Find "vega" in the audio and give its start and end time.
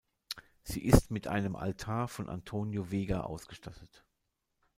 2.91-3.19